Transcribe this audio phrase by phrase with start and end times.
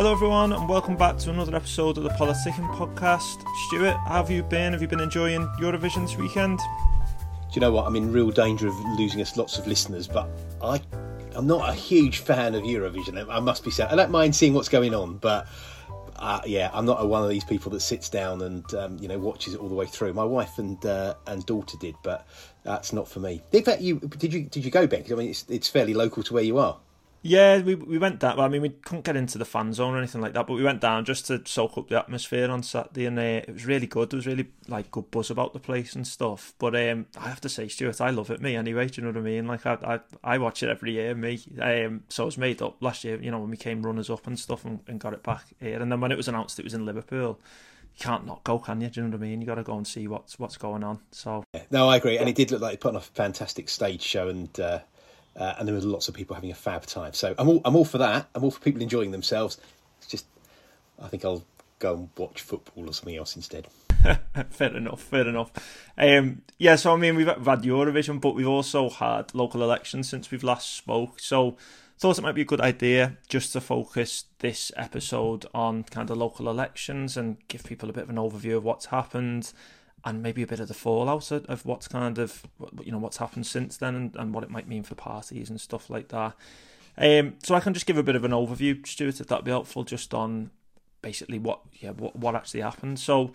[0.00, 3.44] Hello, everyone, and welcome back to another episode of the Politicking Podcast.
[3.66, 4.72] Stuart, how have you been?
[4.72, 6.58] Have you been enjoying Eurovision this weekend?
[6.58, 6.64] Do
[7.52, 7.86] you know what?
[7.86, 10.26] I'm in real danger of losing us lots of listeners, but
[10.62, 10.80] I,
[11.34, 13.30] I'm not a huge fan of Eurovision.
[13.30, 13.88] I must be said.
[13.88, 15.46] I don't mind seeing what's going on, but
[16.16, 19.06] uh, yeah, I'm not a, one of these people that sits down and um, you
[19.06, 20.14] know watches it all the way through.
[20.14, 22.26] My wife and uh, and daughter did, but
[22.62, 23.42] that's not for me.
[23.52, 25.04] In fact, you did you did you go, Ben?
[25.10, 26.78] I mean, it's it's fairly local to where you are.
[27.22, 28.38] Yeah, we we went down.
[28.38, 30.54] Well, I mean, we couldn't get into the fan zone or anything like that, but
[30.54, 33.66] we went down just to soak up the atmosphere on Saturday, and uh, it was
[33.66, 34.08] really good.
[34.08, 36.54] There was really like good buzz about the place and stuff.
[36.58, 38.40] But um, I have to say, Stuart, I love it.
[38.40, 38.88] Me anyway.
[38.88, 39.46] Do you know what I mean?
[39.46, 41.14] Like I I, I watch it every year.
[41.14, 41.38] Me.
[41.60, 43.20] Um, so it was made up last year.
[43.20, 45.80] You know when we came runners up and stuff, and, and got it back here.
[45.80, 47.38] And then when it was announced it was in Liverpool,
[47.96, 48.88] you can't not go, can you?
[48.88, 49.42] Do you know what I mean?
[49.42, 51.00] You got to go and see what's what's going on.
[51.10, 54.00] So no, I agree, and it did look like it put on a fantastic stage
[54.00, 54.78] show, and uh,
[55.36, 57.12] uh, and there were lots of people having a fab time.
[57.12, 58.28] So I'm all I'm all for that.
[58.34, 59.58] I'm all for people enjoying themselves.
[59.98, 60.26] It's just
[61.00, 61.44] I think I'll
[61.78, 63.66] go and watch football or something else instead.
[64.50, 65.50] fair enough, fair enough.
[65.96, 70.30] Um, yeah, so I mean, we've had Eurovision, but we've also had local elections since
[70.30, 71.20] we've last spoke.
[71.20, 71.56] So
[72.00, 76.16] thought it might be a good idea just to focus this episode on kind of
[76.16, 79.52] local elections and give people a bit of an overview of what's happened
[80.04, 82.46] and maybe a bit of the fallout of, of what's kind of
[82.82, 85.60] you know what's happened since then and, and what it might mean for parties and
[85.60, 86.34] stuff like that.
[86.98, 89.50] Um, so I can just give a bit of an overview, Stuart, if that'd be
[89.50, 90.50] helpful, just on
[91.02, 92.98] basically what yeah what, what actually happened.
[92.98, 93.32] So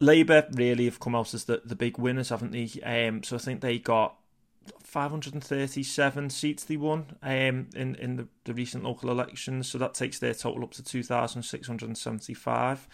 [0.00, 2.68] Labour really have come out as the, the big winners, haven't they?
[2.82, 4.16] Um, so I think they got
[4.82, 9.68] 537 seats they won um, in in the, the recent local elections.
[9.68, 12.88] So that takes their total up to 2,675 it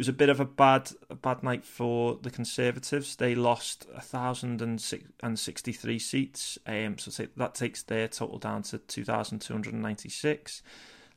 [0.00, 3.16] was a bit of a bad a bad night for the Conservatives.
[3.16, 8.78] They lost thousand and sixty three seats, um, so that takes their total down to
[8.78, 10.62] two thousand two hundred ninety six.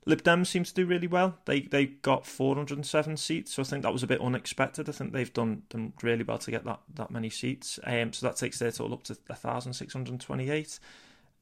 [0.06, 1.38] Lib Dem seems to do really well.
[1.46, 4.90] They they got 407 seats, so I think that was a bit unexpected.
[4.90, 7.80] I think they've done done really well to get that that many seats.
[7.86, 10.80] Um, so that takes their total up to 1,628.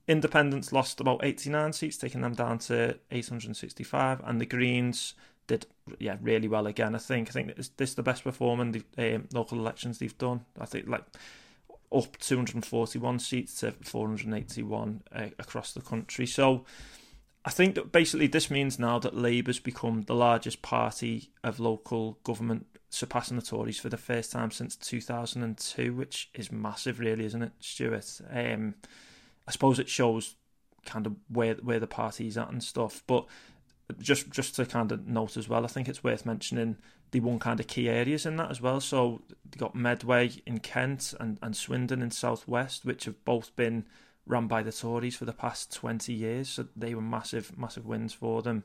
[0.08, 5.16] Independents lost about 89 seats, taking them down to 865, and the Greens
[5.48, 5.66] did
[6.00, 6.96] yeah really well again.
[6.96, 10.18] I think I think this, this is the best performing the um, local elections they've
[10.18, 10.46] done.
[10.60, 11.04] I think like
[11.94, 16.26] up 241 seats to 481 uh, across the country.
[16.26, 16.66] So
[17.44, 22.20] I think that basically this means now that Labour's become the largest party of local
[22.24, 27.42] government, surpassing the Tories for the first time since 2002, which is massive, really, isn't
[27.42, 28.22] it, Stuart?
[28.32, 28.76] Um,
[29.48, 30.36] I suppose it shows
[30.86, 33.26] kind of where where the party's at and stuff, but
[34.00, 36.78] just just to kind of note as well, I think it's worth mentioning
[37.12, 38.80] the one kind of key areas in that as well.
[38.80, 43.86] So they got Medway in Kent and, and Swindon in Southwest, which have both been
[44.26, 46.50] run by the Tories for the past twenty years.
[46.50, 48.64] So they were massive, massive wins for them.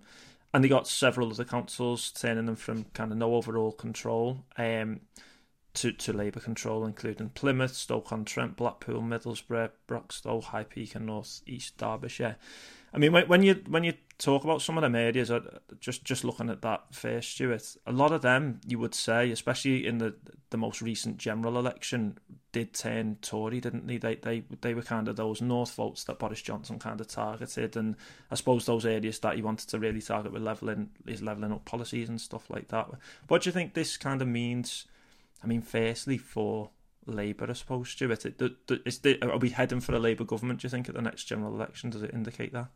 [0.54, 5.00] And they got several other councils turning them from kind of no overall control um,
[5.75, 11.76] to, to Labour control, including Plymouth, Stoke-on-Trent, Blackpool, Middlesbrough, Broxtowe, High Peak, and North East
[11.76, 12.37] Derbyshire.
[12.94, 15.41] I mean, when you when you talk about some of them areas, uh,
[15.81, 19.87] just just looking at that first, Stuart, a lot of them you would say, especially
[19.87, 20.15] in the
[20.50, 22.19] the most recent general election,
[22.53, 23.99] did turn Tory, didn't they?
[23.99, 27.76] They they they were kind of those North votes that Boris Johnson kind of targeted,
[27.76, 27.97] and
[28.31, 31.65] I suppose those areas that he wanted to really target with leveling is leveling up
[31.65, 32.88] policies and stuff like that.
[33.28, 34.87] What do you think this kind of means?
[35.44, 36.71] I mean, firstly for
[37.06, 38.25] Labour, I suppose, Stuart.
[38.25, 40.60] Are we heading for a Labour government?
[40.60, 41.91] Do you think at the next general election?
[41.91, 42.69] Does it indicate that?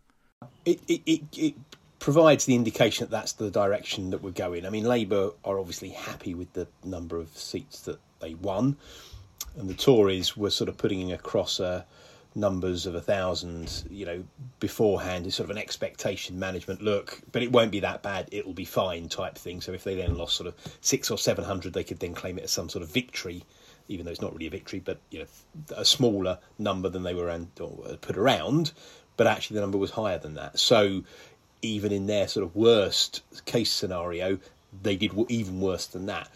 [0.64, 1.54] It, it, it, it
[1.98, 4.64] provides the indication that that's the direction that we're going.
[4.64, 8.78] I mean, Labour are obviously happy with the number of seats that they won,
[9.58, 11.82] and the Tories were sort of putting across uh,
[12.34, 14.24] numbers of a thousand, you know,
[14.60, 18.54] beforehand as sort of an expectation management look, but it won't be that bad, it'll
[18.54, 19.60] be fine type thing.
[19.60, 22.38] So if they then lost sort of six or seven hundred, they could then claim
[22.38, 23.44] it as some sort of victory,
[23.88, 25.26] even though it's not really a victory, but you know,
[25.76, 27.54] a smaller number than they were and,
[28.00, 28.72] put around
[29.20, 30.58] but actually the number was higher than that.
[30.58, 31.04] So
[31.60, 34.38] even in their sort of worst case scenario,
[34.82, 36.30] they did even worse than that.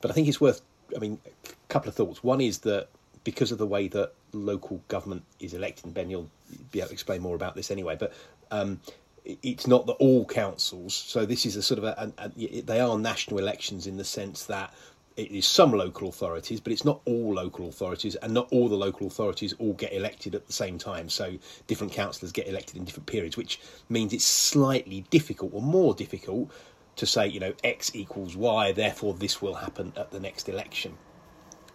[0.00, 0.60] But I think it's worth.
[0.96, 2.24] I mean, a couple of thoughts.
[2.24, 2.88] One is that
[3.22, 6.28] because of the way that local government is elected, and Ben, you'll
[6.72, 7.94] be able to explain more about this anyway.
[7.96, 8.12] But
[8.50, 8.80] um,
[9.24, 10.94] it's not that all councils.
[10.96, 14.04] So this is a sort of a, a, a, they are national elections in the
[14.04, 14.74] sense that
[15.16, 18.76] it is some local authorities, but it's not all local authorities, and not all the
[18.76, 21.08] local authorities all get elected at the same time.
[21.08, 25.94] So different councillors get elected in different periods, which means it's slightly difficult or more
[25.94, 26.50] difficult
[26.96, 30.96] to say, you know, X equals Y, therefore this will happen at the next election.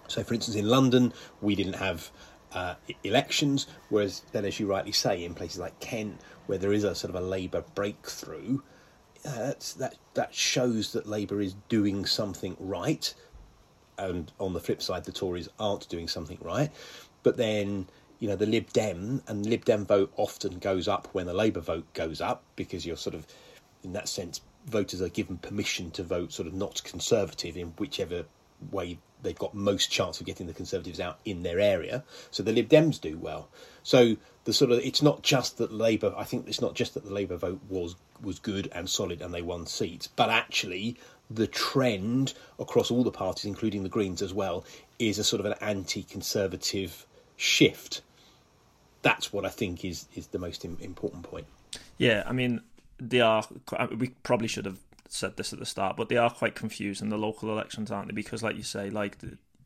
[0.07, 2.11] So, for instance, in London, we didn't have
[2.53, 6.83] uh, elections, whereas then, as you rightly say, in places like Kent, where there is
[6.83, 8.59] a sort of a Labour breakthrough,
[9.23, 13.13] uh, that that shows that Labour is doing something right,
[14.01, 16.71] and on the flip side, the Tories aren't doing something right.
[17.23, 17.87] But then,
[18.19, 21.61] you know, the Lib Dem and Lib Dem vote often goes up when the Labour
[21.61, 23.27] vote goes up because you're sort of,
[23.83, 28.25] in that sense, voters are given permission to vote sort of not conservative in whichever
[28.71, 32.03] way they've got most chance of getting the Conservatives out in their area.
[32.31, 33.49] So the Lib Dems do well.
[33.83, 36.13] So the sort of it's not just that Labour.
[36.17, 39.33] I think it's not just that the Labour vote was was good and solid and
[39.33, 40.97] they won seats, but actually
[41.29, 44.65] the trend across all the parties, including the Greens as well,
[44.99, 47.05] is a sort of an anti-conservative
[47.37, 48.01] shift.
[49.01, 51.47] That's what I think is is the most important point.
[51.97, 52.61] Yeah, I mean,
[52.99, 53.43] they are.
[53.95, 57.09] We probably should have said this at the start, but they are quite confused in
[57.09, 58.13] the local elections, aren't they?
[58.13, 59.17] Because, like you say, like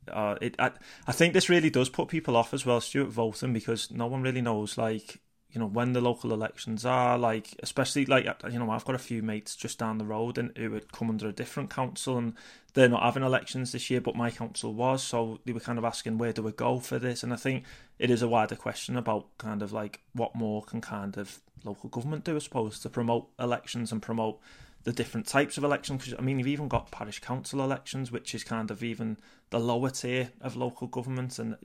[0.08, 0.72] it, I,
[1.08, 4.22] I think this really does put people off as well, Stuart, voting because no one
[4.22, 5.20] really knows, like,
[5.52, 9.00] you know, when the local elections are, like, especially, like, you know, I've got a
[9.00, 12.34] few mates just down the road and who would come under a different council and
[12.74, 15.86] they're not having elections this year, but my council was, so they were kind of
[15.86, 17.24] asking, where do we go for this?
[17.24, 17.64] And I think
[18.00, 21.90] it is a wider question about kind of like what more can kind of local
[21.90, 24.40] government do, I suppose, to promote elections and promote
[24.86, 26.04] the different types of elections.
[26.04, 29.18] Because I mean, you've even got parish council elections, which is kind of even
[29.50, 31.58] the lower tier of local government, and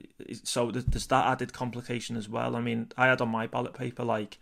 [0.43, 2.55] so there's that added complication as well.
[2.55, 4.37] I mean, I had on my ballot paper like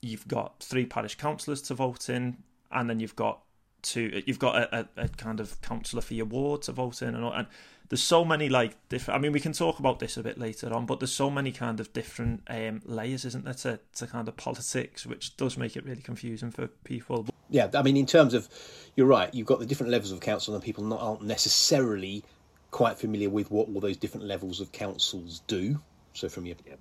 [0.00, 2.38] you've got three parish councillors to vote in,
[2.70, 3.40] and then you've got
[3.82, 7.14] two, you've got a, a, a kind of councillor for your ward to vote in,
[7.14, 7.46] and, and
[7.92, 9.18] there's so many like different.
[9.18, 11.52] I mean, we can talk about this a bit later on, but there's so many
[11.52, 15.76] kind of different um, layers, isn't there, to, to kind of politics, which does make
[15.76, 17.26] it really confusing for people.
[17.50, 18.48] Yeah, I mean, in terms of,
[18.96, 19.32] you're right.
[19.34, 22.24] You've got the different levels of council, and people not aren't necessarily
[22.70, 25.78] quite familiar with what all those different levels of councils do.
[26.14, 26.80] So from your yep.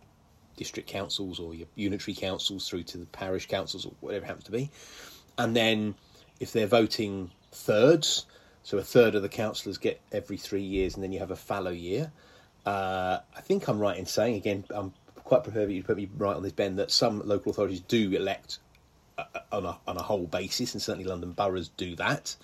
[0.55, 4.45] district councils or your unitary councils through to the parish councils or whatever it happens
[4.45, 4.71] to be,
[5.37, 5.93] and then
[6.39, 8.27] if they're voting thirds
[8.63, 11.35] so a third of the councillors get every three years, and then you have a
[11.35, 12.11] fallow year.
[12.65, 14.65] Uh, I think I'm right in saying again.
[14.69, 16.75] I'm quite prepared you to put me right on this, Ben.
[16.75, 18.59] That some local authorities do elect
[19.51, 22.35] on a on a whole basis, and certainly London boroughs do that.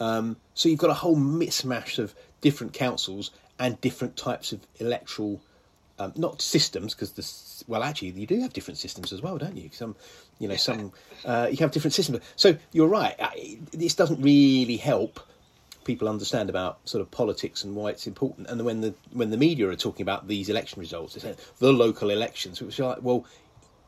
[0.00, 5.40] Um, so you've got a whole mismatch of different councils and different types of electoral,
[5.98, 9.56] um, not systems, because the well, actually, you do have different systems as well, don't
[9.56, 9.70] you?
[9.72, 9.96] Some,
[10.38, 10.92] you know, some
[11.24, 12.20] uh, you have different systems.
[12.36, 13.16] So you're right.
[13.72, 15.20] This doesn't really help
[15.88, 18.46] people understand about sort of politics and why it's important.
[18.48, 21.72] And when the when the media are talking about these election results, they say the
[21.72, 23.24] local elections, which are like, well,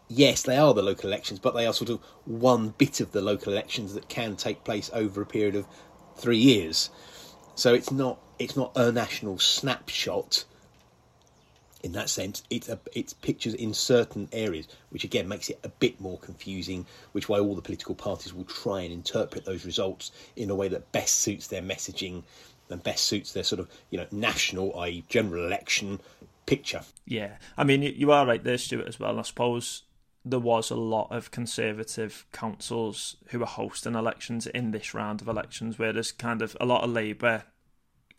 [0.09, 3.21] yes, they are the local elections, but they are sort of one bit of the
[3.21, 5.67] local elections that can take place over a period of
[6.17, 6.89] three years.
[7.55, 10.45] So it's not it's not a national snapshot
[11.83, 15.69] in that sense, it's a, it's pictures in certain areas, which again makes it a
[15.69, 16.87] bit more confusing.
[17.13, 20.69] Which why all the political parties will try and interpret those results in a way
[20.69, 22.23] that best suits their messaging
[22.69, 26.01] and best suits their sort of you know national, i.e., general election
[26.47, 26.83] picture.
[27.07, 29.19] Yeah, I mean you are right there, Stuart, as well.
[29.19, 29.83] I suppose
[30.25, 35.29] there was a lot of conservative councils who are hosting elections in this round of
[35.29, 37.45] elections, where there's kind of a lot of Labour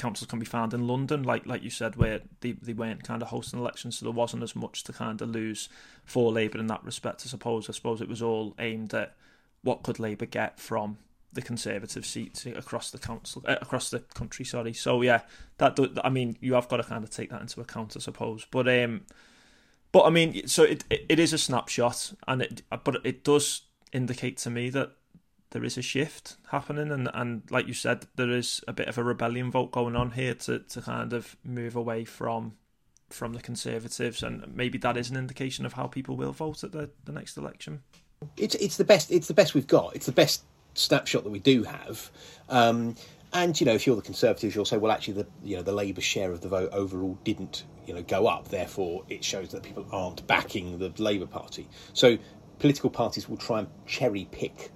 [0.02, 3.22] councils can be found in London, like like you said, where they, they weren't kind
[3.22, 5.70] of hosting elections, so there wasn't as much to kind of lose
[6.04, 7.22] for Labour in that respect.
[7.26, 7.70] I suppose.
[7.70, 9.16] I suppose it was all aimed at
[9.64, 10.98] what could Labour get from
[11.34, 14.44] the Conservative seats across the council, uh, across the country.
[14.44, 14.74] Sorry.
[14.74, 15.22] So yeah,
[15.60, 18.00] that do, I mean, you have got to kind of take that into account, I
[18.00, 18.46] suppose.
[18.50, 19.06] But um,
[19.92, 23.62] but I mean, so it it, it is a snapshot, and it but it does
[23.94, 24.92] indicate to me that
[25.52, 28.98] there is a shift happening, and, and like you said, there is a bit of
[28.98, 32.54] a rebellion vote going on here to, to kind of move away from
[33.10, 36.72] from the Conservatives, and maybe that is an indication of how people will vote at
[36.72, 37.84] the, the next election.
[38.38, 39.96] It's it's the best it's the best we've got.
[39.96, 40.44] It's the best
[40.74, 42.10] snapshot that we do have.
[42.48, 42.96] Um,
[43.34, 45.74] and you know, if you're the Conservatives, you'll say, well, actually, the you know the
[45.74, 48.48] Labour share of the vote overall didn't you know go up.
[48.48, 51.68] Therefore, it shows that people aren't backing the Labour Party.
[51.92, 52.18] So
[52.60, 54.72] political parties will try and cherry pick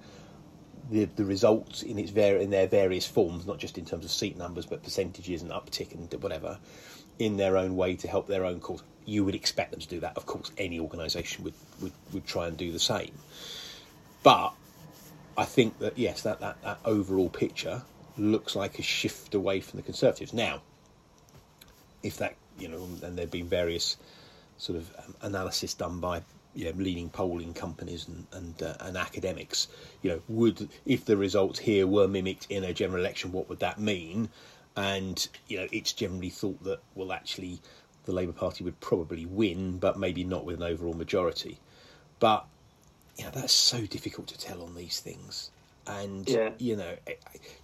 [0.90, 4.10] the the results in its var- in their various forms, not just in terms of
[4.10, 6.58] seat numbers, but percentages and uptick and whatever,
[7.18, 8.82] in their own way to help their own cause.
[9.04, 10.16] You would expect them to do that.
[10.16, 13.12] Of course, any organisation would, would would try and do the same.
[14.22, 14.52] But
[15.36, 17.82] I think that yes, that, that, that overall picture
[18.18, 20.32] looks like a shift away from the Conservatives.
[20.32, 20.62] Now,
[22.02, 23.96] if that you know, and there've been various
[24.58, 26.22] sort of um, analysis done by
[26.56, 29.68] you know, leading polling companies and and, uh, and academics,
[30.02, 33.60] you know, would if the results here were mimicked in a general election, what would
[33.60, 34.30] that mean?
[34.76, 37.60] And you know, it's generally thought that well, actually,
[38.04, 41.60] the Labour Party would probably win, but maybe not with an overall majority.
[42.18, 42.46] But
[43.18, 45.50] you know, that's so difficult to tell on these things.
[45.88, 46.50] and Yeah.
[46.58, 46.96] you know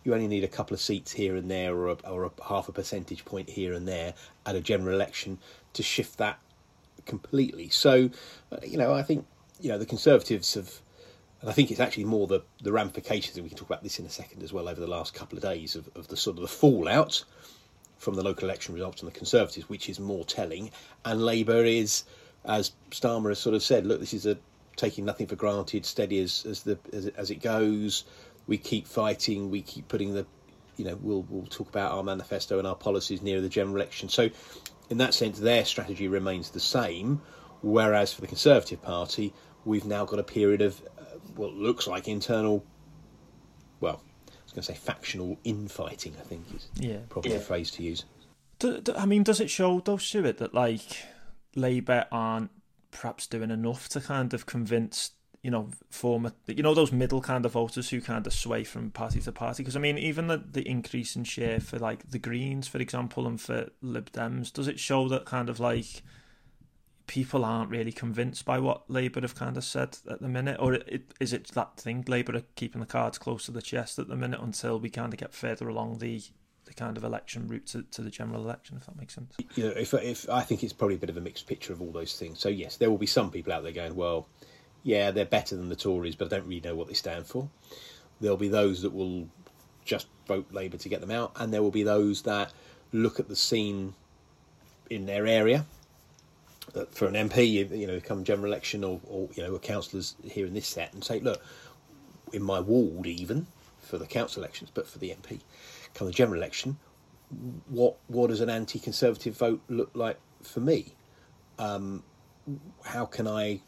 [0.05, 2.69] you only need a couple of seats here and there, or a, or a half
[2.69, 4.15] a percentage point here and there
[4.47, 5.39] at a general election
[5.75, 6.39] to shift that
[7.07, 7.69] completely.
[7.69, 8.11] So,
[8.51, 9.27] uh, you know, I think
[9.61, 10.81] you know the Conservatives have,
[11.41, 13.99] and I think it's actually more the the ramifications, and we can talk about this
[13.99, 16.37] in a second as well over the last couple of days of, of the sort
[16.37, 17.25] of the fallout
[17.99, 20.71] from the local election results on the Conservatives, which is more telling,
[21.05, 22.05] and Labour is,
[22.45, 24.37] as Starmer has sort of said, look, this is a
[24.77, 28.05] taking nothing for granted, steady as as the as as it goes.
[28.47, 29.51] We keep fighting.
[29.51, 30.27] We keep putting the,
[30.77, 34.09] you know, we'll we'll talk about our manifesto and our policies near the general election.
[34.09, 34.31] So,
[34.93, 37.21] in that sense, their strategy remains the same.
[37.63, 39.33] Whereas for the Conservative Party,
[39.65, 41.03] we've now got a period of uh,
[41.37, 42.65] what looks like internal,
[43.81, 46.15] well, I was going to say factional infighting.
[46.21, 46.99] I think is Yeah.
[47.09, 47.39] probably Yeah.
[47.39, 48.05] the phrase to use.
[48.59, 51.05] Do, do- I mean, does it show though, Stuart, that like
[51.57, 52.51] Labour aren't
[52.91, 57.45] perhaps doing enough to kind of convince you know former you know those middle kind
[57.45, 59.63] of voters who kind of sway from party to party?
[59.63, 63.27] Because I mean, even the the increase in share for like the Greens, for example,
[63.27, 66.03] and for Lib Dems, does it show that kind of like
[67.07, 70.75] people aren't really convinced by what Labour have kind of said at the minute, or
[70.75, 74.09] it, is it that thing Labour are keeping the cards close to the chest at
[74.09, 76.23] the minute until we kind of get further along the
[76.65, 79.35] the kind of election route to, to the general election, if that makes sense?
[79.57, 81.83] you know, if if I think it's probably a bit of a mixed picture of
[81.83, 82.39] all those things.
[82.39, 84.29] So yes, there will be some people out there going, well,
[84.83, 87.49] yeah, they're better than the Tories, but I don't really know what they stand for.
[88.21, 89.29] There'll be those that will
[89.85, 92.53] just vote Labour to get them out, and there will be those that
[92.93, 93.95] look at the scene
[94.91, 95.67] in their area.
[96.75, 100.15] That for an MP, you, know, come general election or, or you know, a councillors
[100.25, 101.43] here in this set, and say, look,
[102.33, 103.47] in my ward, even
[103.81, 105.41] for the council elections, but for the MP,
[105.95, 106.79] come the general election,
[107.69, 110.95] what what does an anti-conservative vote look like for me?
[111.59, 112.03] Um,
[112.85, 113.61] how can I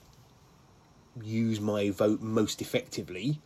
[1.22, 3.40] use my vote most effectively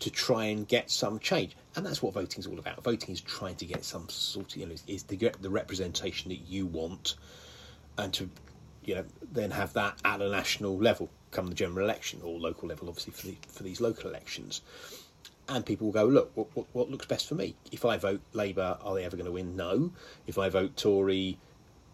[0.00, 1.56] to try and get some change?
[1.76, 2.82] And that's what voting is all about.
[2.82, 6.30] Voting is trying to get some sort of you know is to get the representation
[6.30, 7.14] that you want,
[7.98, 8.28] and to
[8.84, 12.68] you know then have that at a national level come the general election or local
[12.68, 14.60] level, obviously for the, for these local elections
[15.48, 17.54] and people will go, look, what, what, what looks best for me?
[17.70, 19.56] If I vote Labour, are they ever going to win?
[19.56, 19.92] No.
[20.26, 21.38] If I vote Tory,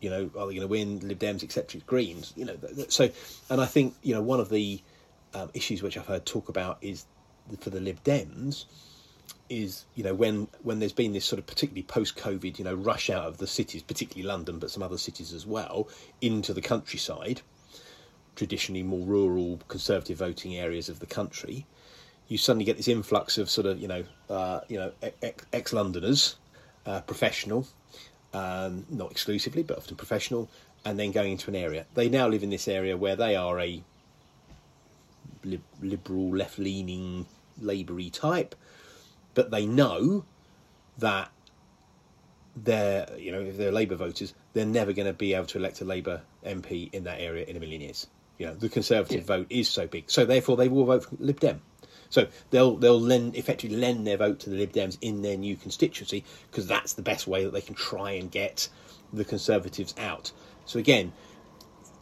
[0.00, 1.00] you know, are they going to win?
[1.00, 1.80] Lib Dems, etc.
[1.86, 2.56] Greens, you know.
[2.88, 3.10] So,
[3.50, 4.80] and I think you know one of the
[5.34, 7.06] um, issues which I've heard talk about is
[7.60, 8.66] for the Lib Dems
[9.50, 13.10] is you know when when there's been this sort of particularly post-COVID, you know, rush
[13.10, 15.88] out of the cities, particularly London, but some other cities as well,
[16.20, 17.40] into the countryside,
[18.36, 21.66] traditionally more rural conservative voting areas of the country
[22.28, 24.92] you suddenly get this influx of sort of you know uh, you know
[25.52, 26.36] ex Londoners,
[26.86, 27.66] uh, professional,
[28.32, 30.48] um, not exclusively but often professional,
[30.84, 31.86] and then going into an area.
[31.94, 33.82] They now live in this area where they are a
[35.44, 37.26] lib- liberal, left leaning,
[37.60, 38.54] Laboury type,
[39.34, 40.24] but they know
[40.98, 41.30] that
[42.56, 45.80] they're you know if they're Labour voters, they're never going to be able to elect
[45.80, 48.06] a Labour MP in that area in a million years.
[48.38, 49.36] You know the Conservative Yeah.
[49.36, 51.62] vote is so big, so therefore they will vote for Lib Dem.
[52.10, 55.56] So they'll they'll lend effectively lend their vote to the Lib Dems in their new
[55.56, 58.68] constituency because that's the best way that they can try and get
[59.12, 60.32] the Conservatives out.
[60.64, 61.12] So again,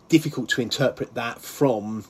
[0.08, 2.04] difficult to interpret that from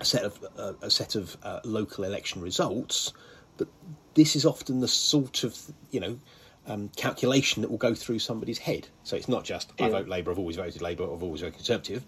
[0.00, 3.12] a set of uh, a set of uh, local election results,
[3.56, 3.68] but
[4.14, 5.56] this is often the sort of
[5.90, 6.18] you know
[6.66, 8.88] um, calculation that will go through somebody's head.
[9.04, 9.90] So it's not just I Yeah.
[9.90, 12.04] vote Labour, I've always voted Labour, I've always voted Conservative.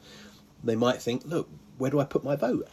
[0.64, 2.68] They might think, look, where do I put my vote?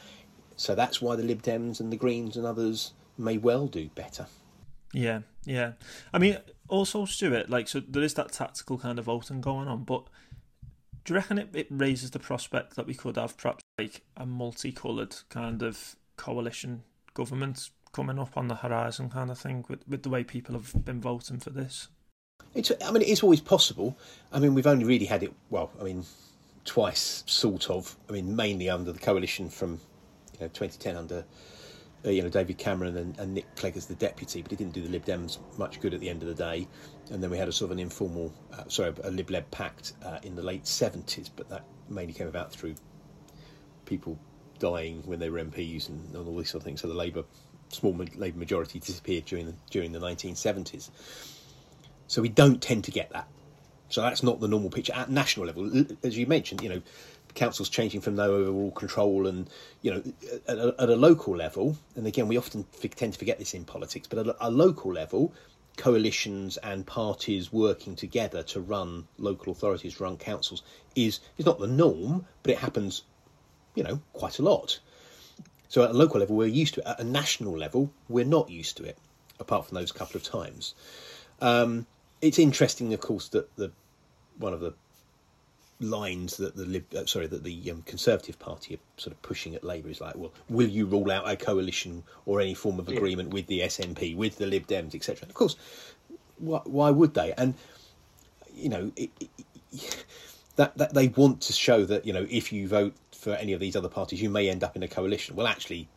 [0.56, 4.28] So that's why the Lib Dems and the Greens and others may well do better.
[4.94, 5.74] Yeah, yeah.
[6.14, 9.84] I mean, also Stuart, like, so there is that tactical kind of voting going on,
[9.84, 10.04] but
[11.06, 14.26] do you reckon it, it raises the prospect that we could have perhaps like a
[14.26, 16.84] multicoloured kind of coalition
[17.14, 20.86] government coming up on the horizon, kind of thing, with with the way people have
[20.86, 21.88] been voting for this?
[22.54, 23.98] It's, I mean, it's always possible.
[24.32, 26.04] I mean, we've only really had it, well, I mean,
[26.66, 27.96] twice, sort of.
[28.10, 29.80] I mean, mainly under the coalition from,
[30.34, 31.26] you know, 2010 under,
[32.06, 34.74] uh, you know, David Cameron and, and Nick Clegg as the deputy, but he didn't
[34.74, 36.68] do the Lib Dems much good at the end of the day.
[37.12, 39.94] And then we had a sort of an informal, uh, sorry, a Lib Lab pact
[40.04, 42.76] uh, in the late 70s, but that mainly came about through
[43.90, 44.18] people
[44.60, 46.82] dying when they were MPs and, and all these sort of things.
[46.82, 47.24] So the Labour,
[47.70, 50.90] small Labour majority disappeared during the, during the 1970s.
[52.08, 53.28] So we don't tend to get that.
[53.90, 55.86] So that's not the normal picture at national level.
[56.04, 56.82] As you mentioned, you know,
[57.34, 59.50] councils changing from no overall control, and
[59.82, 60.04] you know,
[60.48, 61.78] at a, at a local level.
[61.96, 64.94] And again, we often tend to forget this in politics, but at a, a local
[64.94, 65.34] level,
[65.78, 70.62] coalitions and parties working together to run local authorities, run councils,
[70.96, 73.04] is is not the norm, but it happens,
[73.76, 74.80] you know, quite a lot.
[75.68, 76.88] So at a local level, we're used to it.
[76.88, 78.98] At a national level, we're not used to it,
[79.40, 80.74] apart from those couple of times.
[81.42, 81.86] Um,
[82.22, 83.72] it's interesting, of course, that the
[84.38, 84.74] one of the
[85.82, 89.56] lines that the Lib, uh, sorry that the um, Conservative Party are sort of pushing
[89.56, 92.90] at Labour is like, well, will you rule out a coalition or any form of
[92.90, 93.34] agreement yeah.
[93.34, 95.28] with the SNP, with the Lib Dems, etc.
[95.28, 95.56] Of course,
[96.38, 97.34] why, why, would they?
[97.34, 97.54] And
[98.54, 100.06] you know, it, it,
[100.56, 103.60] that that they want to show that you know if you vote for any of
[103.60, 105.36] these other parties, you may end up in a coalition.
[105.36, 105.90] Well, actually,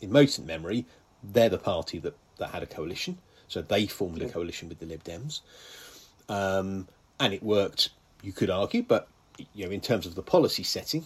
[0.00, 0.86] in recent memory,
[1.22, 4.86] they're the party that that had a coalition, so they formed a coalition with the
[4.86, 5.40] Lib Dems,
[6.28, 6.88] um,
[7.20, 7.90] and it worked.
[8.22, 9.08] You could argue, but
[9.52, 11.04] you know, in terms of the policy setting,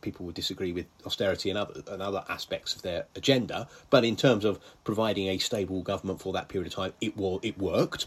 [0.00, 3.68] people would disagree with austerity and other and other aspects of their agenda.
[3.90, 7.40] But in terms of providing a stable government for that period of time, it was
[7.42, 8.06] it worked.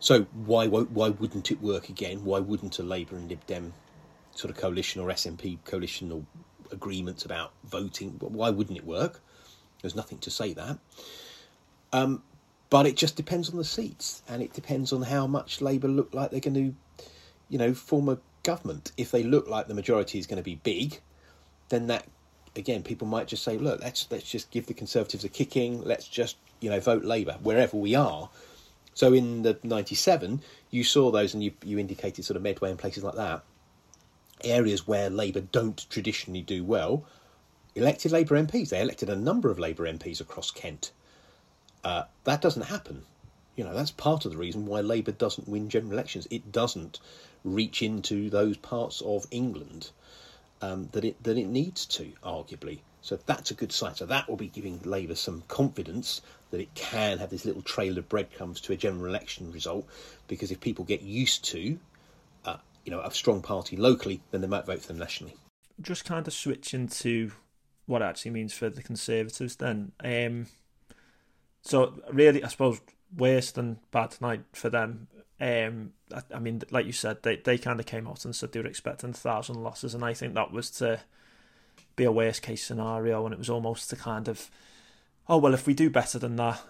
[0.00, 2.24] So why why wouldn't it work again?
[2.24, 3.72] Why wouldn't a Labour and Lib Dem
[4.38, 6.22] sort of coalition or SNP coalition or
[6.70, 8.16] agreements about voting?
[8.20, 9.20] Why wouldn't it work?
[9.82, 10.78] There's nothing to say that.
[11.92, 12.22] Um,
[12.70, 16.12] but it just depends on the seats, and it depends on how much Labour look
[16.12, 16.74] like they're going to
[17.48, 18.92] you know, form a government.
[18.96, 21.00] If they look like the majority is going to be big,
[21.68, 22.06] then that
[22.56, 25.82] again, people might just say, look, let's let's just give the Conservatives a kicking.
[25.82, 28.28] Let's just you know vote Labour wherever we are.
[28.94, 32.78] So in the '97, you saw those, and you you indicated sort of Medway and
[32.78, 33.44] places like that,
[34.44, 37.04] areas where Labour don't traditionally do well.
[37.74, 38.70] Elected Labour MPs.
[38.70, 40.90] They elected a number of Labour MPs across Kent.
[41.84, 43.04] Uh, that doesn't happen.
[43.56, 46.28] You know that's part of the reason why Labour doesn't win general elections.
[46.30, 47.00] It doesn't
[47.44, 49.90] reach into those parts of England
[50.60, 52.80] um, that it that it needs to, arguably.
[53.00, 53.94] So that's a good sign.
[53.94, 57.96] So that will be giving Labour some confidence that it can have this little trail
[57.96, 59.86] of breadcrumbs to a general election result.
[60.26, 61.78] Because if people get used to,
[62.88, 65.34] you know, a strong party locally, then they might vote for them nationally.
[65.80, 67.32] Just kind of switching to
[67.86, 69.56] what it actually means for the Conservatives.
[69.56, 70.46] Then, um,
[71.62, 72.80] so really, I suppose
[73.16, 75.08] worse than bad night for them
[75.40, 78.52] um, I, I, mean, like you said, they they kind of came out and said
[78.52, 81.00] they were expecting a thousand losses, and I think that was to
[81.94, 84.50] be a worst case scenario, and it was almost to kind of,
[85.28, 86.60] oh well, if we do better than that,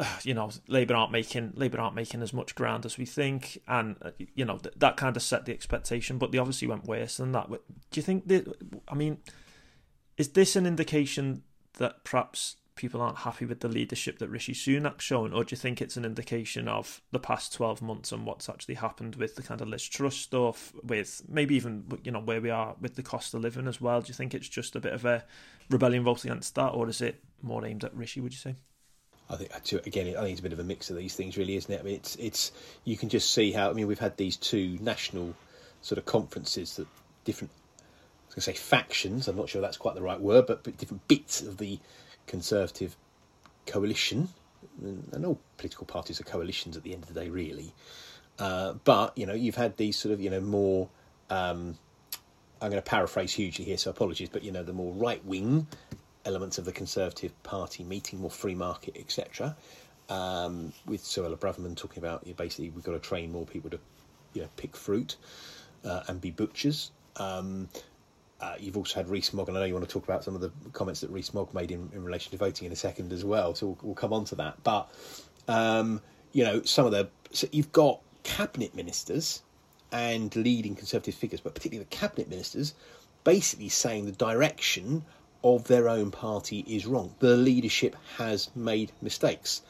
[0.22, 3.96] you know, Labour aren't making Labour aren't making as much ground as we think, and
[4.02, 6.18] uh, you know th- that kind of set the expectation.
[6.18, 7.48] But they obviously went worse than that.
[7.48, 7.58] Do
[7.94, 8.54] you think that?
[8.88, 9.18] I mean,
[10.16, 11.42] is this an indication
[11.74, 15.56] that perhaps people aren't happy with the leadership that Rishi Sunak's shown, or do you
[15.56, 19.42] think it's an indication of the past twelve months and what's actually happened with the
[19.42, 23.02] kind of Liz Truss stuff, with maybe even you know where we are with the
[23.02, 24.00] cost of living as well?
[24.00, 25.24] Do you think it's just a bit of a
[25.68, 28.20] rebellion vote against that, or is it more aimed at Rishi?
[28.20, 28.54] Would you say?
[29.30, 31.56] I think again, I think it's a bit of a mix of these things, really,
[31.56, 31.80] isn't it?
[31.80, 32.52] I mean, it's it's
[32.84, 33.70] you can just see how.
[33.70, 35.34] I mean, we've had these two national
[35.82, 36.86] sort of conferences that
[37.24, 37.50] different.
[37.52, 39.28] I was going to say factions.
[39.28, 41.78] I'm not sure that's quite the right word, but, but different bits of the
[42.26, 42.94] Conservative
[43.66, 44.28] coalition,
[44.82, 47.72] and all political parties are coalitions at the end of the day, really.
[48.38, 50.88] Uh, but you know, you've had these sort of you know more.
[51.30, 51.78] Um,
[52.60, 55.66] I'm going to paraphrase hugely here, so apologies, but you know the more right wing
[56.24, 59.56] elements of the Conservative Party meeting, more free market, etc.
[60.08, 63.70] Um, with Suella Braverman talking about you know, basically we've got to train more people
[63.70, 63.78] to
[64.34, 65.16] you know pick fruit
[65.84, 66.90] uh, and be butchers.
[67.16, 67.68] Um,
[68.40, 70.40] uh, you've also had Rees-Mogg, and I know you want to talk about some of
[70.40, 73.52] the comments that Rees-Mogg made in, in relation to voting in a second as well.
[73.56, 74.62] So we'll, we'll come on to that.
[74.62, 74.88] But
[75.48, 76.00] um,
[76.32, 79.42] you know, some of the so you've got cabinet ministers
[79.90, 82.74] and leading Conservative figures, but particularly the cabinet ministers,
[83.24, 85.04] basically saying the direction
[85.44, 87.14] of their own party is wrong.
[87.18, 89.62] The leadership has made mistakes,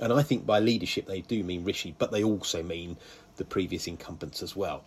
[0.00, 2.96] and I think by leadership they do mean Rishi, but they also mean
[3.36, 4.84] the previous incumbents as well.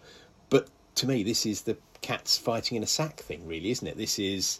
[0.49, 3.97] But to me, this is the cats fighting in a sack thing, really, isn't it?
[3.97, 4.59] This is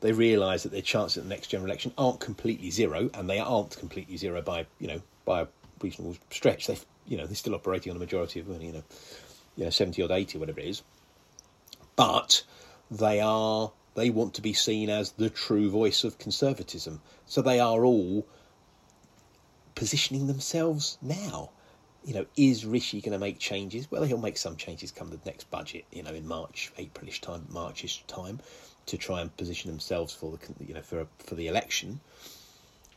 [0.00, 3.38] they realise that their chances at the next general election aren't completely zero, and they
[3.38, 5.46] aren't completely zero by you know by a
[5.82, 6.66] reasonable stretch.
[6.66, 8.82] They you know they're still operating on a majority of you know
[9.56, 10.82] you know seventy or eighty, whatever it is,
[11.96, 12.42] but
[12.90, 17.00] they are they want to be seen as the true voice of conservatism.
[17.26, 18.26] So they are all
[19.74, 21.50] positioning themselves now
[22.08, 23.90] you know, is Rishi going to make changes?
[23.90, 27.46] Well, he'll make some changes come the next budget, you know, in March, Aprilish time,
[27.50, 28.40] Marchish time,
[28.86, 32.00] to try and position themselves for the, you know, for for the election.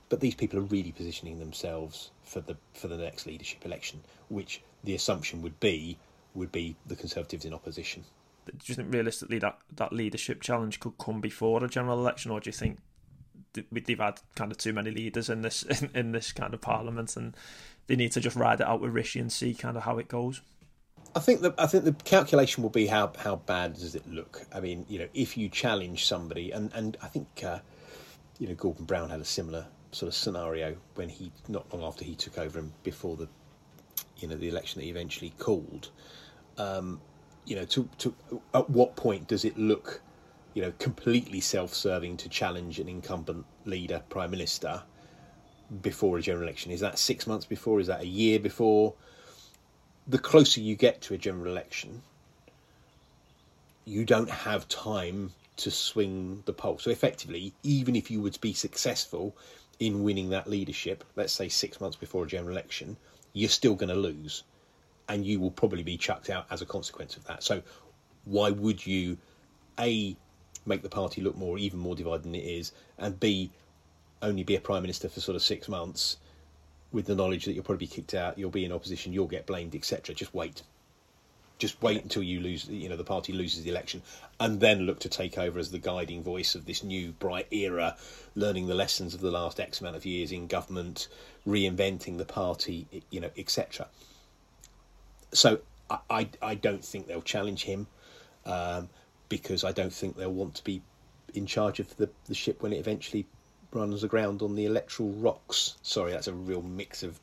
[0.07, 4.61] But these people are really positioning themselves for the for the next leadership election, which
[4.83, 5.97] the assumption would be
[6.33, 8.05] would be the Conservatives in opposition.
[8.45, 12.39] Do you think realistically that that leadership challenge could come before a general election, or
[12.39, 12.79] do you think
[13.53, 17.17] they've had kind of too many leaders in this in, in this kind of parliament
[17.17, 17.35] and
[17.87, 20.07] they need to just ride it out with Rishi and see kind of how it
[20.07, 20.41] goes.
[21.15, 24.45] I think the I think the calculation will be how how bad does it look.
[24.53, 27.59] I mean, you know, if you challenge somebody, and and I think uh,
[28.39, 32.05] you know Gordon Brown had a similar sort of scenario when he not long after
[32.05, 33.27] he took over and before the
[34.19, 35.89] you know the election that he eventually called.
[36.57, 37.01] Um,
[37.45, 38.15] you know, to to
[38.53, 40.01] at what point does it look,
[40.53, 44.83] you know, completely self-serving to challenge an incumbent leader, prime minister,
[45.81, 46.71] before a general election?
[46.71, 47.79] Is that six months before?
[47.79, 48.93] Is that a year before?
[50.07, 52.01] the closer you get to a general election,
[53.85, 56.77] you don't have time to swing the poll.
[56.79, 59.35] So effectively, even if you would be successful
[59.79, 62.97] in winning that leadership, let's say six months before a general election,
[63.33, 64.43] you're still going to lose,
[65.11, 67.43] and you will probably be chucked out as a consequence of that.
[67.43, 67.61] So
[68.23, 69.17] why would you,
[69.77, 70.15] a,
[70.65, 73.51] make the party look more even more divided than it is, and b,
[74.21, 76.17] only be a prime minister for sort of six months?
[76.91, 79.45] with the knowledge that you'll probably be kicked out, you'll be in opposition, you'll get
[79.45, 80.13] blamed, etc.
[80.13, 80.61] Just wait.
[81.57, 84.01] Just wait until you lose, you know, the party loses the election,
[84.39, 87.95] and then look to take over as the guiding voice of this new bright era,
[88.35, 91.07] learning the lessons of the last X amount of years in government,
[91.47, 93.87] reinventing the party, you know, etc.
[95.33, 97.87] So I, I, I, don't think they'll challenge him
[98.45, 98.89] um,
[99.29, 100.81] because I don't think they'll want to be
[101.33, 103.25] in charge of the, the ship when it eventually
[103.71, 105.77] runs aground on the electoral rocks.
[105.81, 107.19] Sorry, that's a real mix of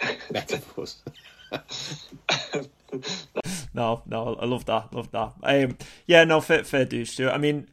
[0.30, 1.02] metaphors.
[3.74, 5.32] no, no, I love that, love that.
[5.42, 7.32] Um, yeah, no, fair, fair dues to it.
[7.32, 7.68] I mean,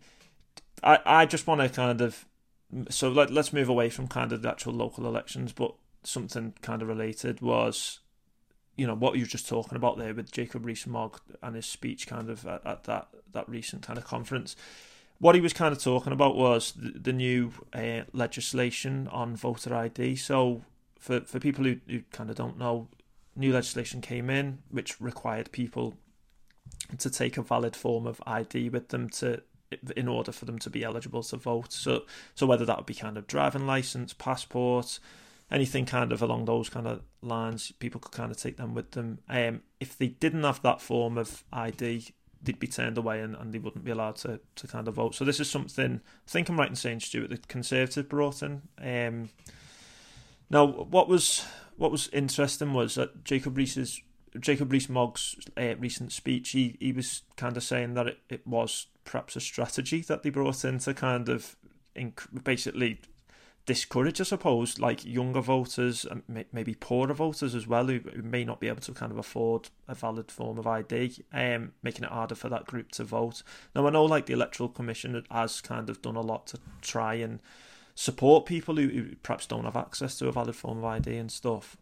[0.83, 2.25] I, I just want to kind of,
[2.89, 6.81] so let, let's move away from kind of the actual local elections, but something kind
[6.81, 7.99] of related was,
[8.77, 12.07] you know, what you were just talking about there with Jacob Rees-Mogg and his speech
[12.07, 14.55] kind of at, at that that recent kind of conference
[15.19, 19.73] what he was kind of talking about was the, the new uh, legislation on voter
[19.73, 20.15] ID.
[20.15, 20.63] So,
[20.99, 22.87] for for people who, who kind of don't know,
[23.35, 25.95] new legislation came in which required people
[26.97, 29.41] to take a valid form of ID with them to
[29.95, 31.73] in order for them to be eligible to vote.
[31.73, 32.03] So,
[32.35, 34.99] so whether that would be kind of driving license, passport,
[35.49, 38.91] anything kind of along those kind of lines, people could kind of take them with
[38.91, 39.19] them.
[39.29, 42.07] Um, if they didn't have that form of ID,
[42.41, 45.15] they'd be turned away and, and they wouldn't be allowed to, to kind of vote.
[45.15, 48.61] So this is something I think I'm right in saying, Stuart, the Conservative brought in.
[48.79, 49.29] Um,
[50.49, 51.45] now, what was
[51.77, 54.01] what was interesting was that Jacob Rees's
[54.39, 56.49] Jacob Rees-Mogg's uh, recent speech.
[56.49, 60.29] He he was kind of saying that it, it was perhaps a strategy that they
[60.29, 61.55] brought in to kind of
[61.95, 63.01] inc- basically
[63.67, 68.45] discourage, I suppose, like younger voters and maybe poorer voters as well, who, who, may
[68.45, 72.09] not be able to kind of afford a valid form of ID, um, making it
[72.09, 73.43] harder for that group to vote.
[73.75, 77.15] Now, I know like the Electoral Commission has kind of done a lot to try
[77.15, 77.41] and
[77.93, 81.31] support people who, who perhaps don't have access to a valid form of ID and
[81.31, 81.75] stuff,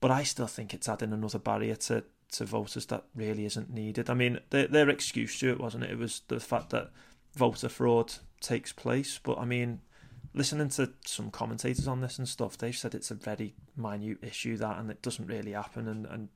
[0.00, 4.10] but I still think it's adding another barrier to to voters that really isn't needed.
[4.10, 5.90] I mean, their their excuse to it wasn't it?
[5.90, 6.90] It was the fact that
[7.34, 9.80] voter fraud takes place, but I mean
[10.36, 14.56] listening to some commentators on this and stuff, they've said it's a very minute issue
[14.58, 16.28] that, and it doesn't really happen and, and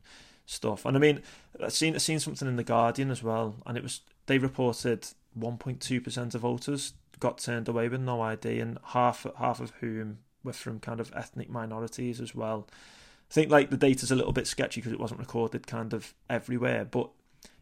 [0.47, 0.85] stuff.
[0.85, 1.23] And I mean,
[1.63, 5.07] I've seen I've seen something in the Guardian as well, and it was they reported
[5.39, 10.19] 1.2 percent of voters got turned away with no ID, and half half of whom
[10.43, 12.67] were from kind of ethnic minorities as well.
[13.31, 16.15] I think like the data's a little bit sketchy because it wasn't recorded kind of
[16.29, 17.11] everywhere, but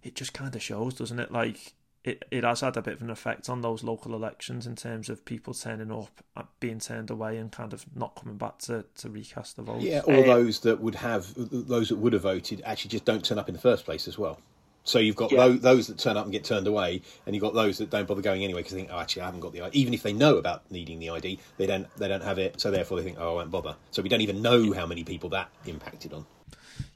[0.02, 1.30] it just kind of shows, doesn't it?
[1.30, 1.74] Like
[2.08, 5.10] it, it has had a bit of an effect on those local elections in terms
[5.10, 8.84] of people turning up, uh, being turned away, and kind of not coming back to,
[8.96, 9.82] to recast the vote.
[9.82, 13.22] Yeah, or uh, those that would have those that would have voted actually just don't
[13.22, 14.40] turn up in the first place as well.
[14.84, 15.48] So you've got yeah.
[15.48, 18.22] those, that turn up and get turned away, and you've got those that don't bother
[18.22, 19.78] going anyway because they think, oh, actually, I haven't got the ID.
[19.78, 22.70] Even if they know about needing the ID, they don't they don't have it, so
[22.70, 23.76] therefore they think, oh, I won't bother.
[23.90, 26.24] So we don't even know how many people that impacted on.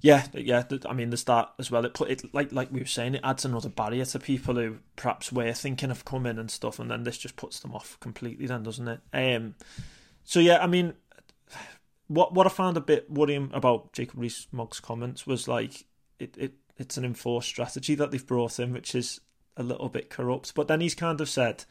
[0.01, 0.65] Yeah, yeah.
[0.89, 1.85] I mean, there's that as well.
[1.85, 4.79] It put it like like we were saying, it adds another barrier to people who
[4.97, 8.47] perhaps were thinking of coming and stuff, and then this just puts them off completely.
[8.47, 9.01] Then doesn't it?
[9.13, 9.55] Um.
[10.25, 10.95] So yeah, I mean,
[12.09, 15.87] what what I found a bit worrying about Jacob Rees-Mogg's comments was like
[16.19, 19.21] it, it it's an enforced strategy that they've brought in, which is
[19.57, 20.55] a little bit corrupt.
[20.55, 21.65] But then he's kind of said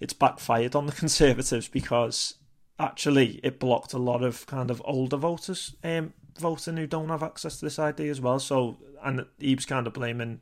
[0.00, 2.34] it's backfired on the Conservatives because
[2.78, 7.22] actually it blocked a lot of kind of older voters um, voting who don't have
[7.22, 8.38] access to this ID as well.
[8.38, 10.40] So, and was kind of blaming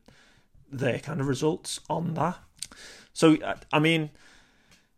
[0.70, 2.38] their kind of results on that.
[3.12, 3.36] So,
[3.72, 4.10] I mean,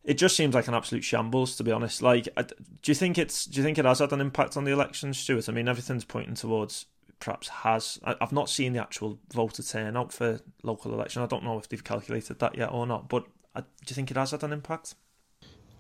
[0.05, 2.03] it just seems like an absolute shambles, to be honest.
[2.03, 3.47] Like, do you think it's?
[3.47, 5.49] Do you think it has had an impact on the election, Stuart?
[5.49, 6.87] I mean, everything's pointing towards
[7.21, 8.01] perhaps has.
[8.05, 11.23] I've not seen the actual voter turnout for local election.
[11.23, 13.09] I don't know if they've calculated that yet or not.
[13.09, 14.95] But uh, do you think it has had an impact?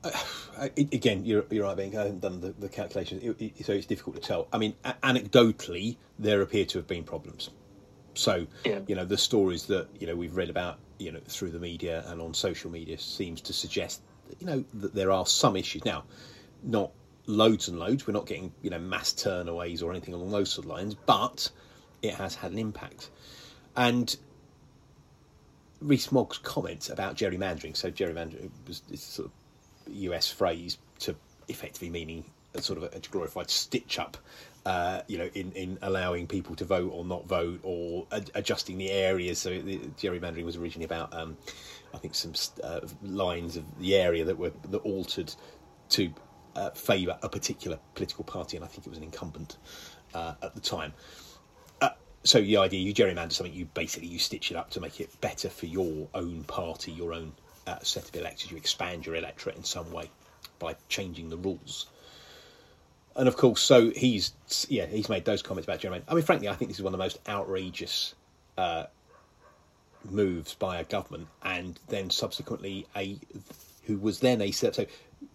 [0.54, 3.72] Uh, again, you're, you're right, being I haven't done the, the calculations, it, it, so
[3.72, 4.48] it's difficult to tell.
[4.52, 7.48] I mean, a- anecdotally, there appear to have been problems.
[8.12, 8.80] So, yeah.
[8.86, 12.04] you know, the stories that you know we've read about, you know, through the media
[12.06, 15.86] and on social media seems to suggest, that, you know, that there are some issues
[15.86, 16.04] now,
[16.62, 16.92] not
[17.26, 18.06] loads and loads.
[18.06, 21.50] We're not getting you know mass turnaways or anything along those sort of lines, but
[22.02, 23.10] it has had an impact.
[23.74, 24.14] And
[25.80, 27.76] Rees-Mogg's comments about gerrymandering.
[27.76, 29.32] So gerrymandering was sort of
[29.86, 31.14] US phrase to
[31.48, 34.16] effectively meaning a sort of a glorified stitch up.
[34.64, 38.78] Uh, you know, in, in allowing people to vote or not vote, or ad- adjusting
[38.78, 39.40] the areas.
[39.40, 41.36] So the, gerrymandering was originally about, um,
[41.92, 45.34] I think, some uh, lines of the area that were that altered
[45.90, 46.12] to
[46.54, 49.56] uh, favour a particular political party, and I think it was an incumbent
[50.14, 50.92] uh, at the time.
[51.80, 51.90] Uh,
[52.22, 55.20] so the idea you gerrymander something, you basically you stitch it up to make it
[55.20, 57.32] better for your own party, your own
[57.66, 58.50] uh, set of electors.
[58.50, 60.10] You expand your electorate in some way
[60.58, 61.86] by changing the rules.
[63.14, 64.32] And of course, so he's
[64.68, 66.04] yeah he's made those comments about gerrymandering.
[66.08, 68.14] I mean, frankly, I think this is one of the most outrageous
[68.56, 68.84] uh,
[70.10, 73.18] moves by a government, and then subsequently a
[73.84, 74.72] who was then a so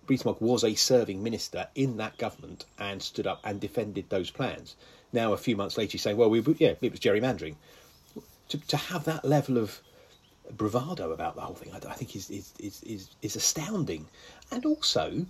[0.08, 4.76] Rees-Mogg was a serving minister in that government and stood up and defended those plans.
[5.13, 7.56] Now, a few months later, you say, well, we, yeah, it was gerrymandering.
[8.50, 9.82] To, to have that level of
[10.55, 14.07] bravado about the whole thing, I, I think is, is, is, is, is astounding.
[14.51, 15.25] And also,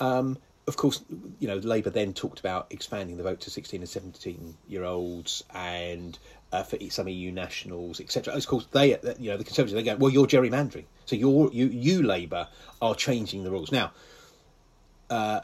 [0.00, 1.02] um, of course,
[1.38, 5.44] you know, Labour then talked about expanding the vote to 16 and 17 year olds
[5.54, 6.18] and
[6.52, 8.34] uh, for some EU nationals, etc.
[8.34, 10.84] Of course, they, uh, you know, the Conservatives, they go, well, you're gerrymandering.
[11.06, 12.48] So you're, you, you Labour
[12.80, 13.72] are changing the rules.
[13.72, 13.92] Now,
[15.08, 15.40] uh,